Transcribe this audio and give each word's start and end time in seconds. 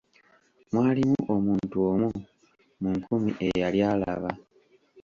Mwalimu 0.71 1.19
omuntu 1.35 1.75
omu 1.89 2.07
mu 2.81 2.89
nkumi 2.97 3.31
eyali 3.47 3.79
alaba. 3.91 4.31